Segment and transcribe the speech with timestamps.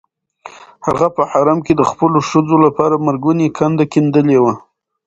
[0.87, 4.53] هغه په حرم کې د خپلو ښځو لپاره مرګونې کنده کیندلې وه.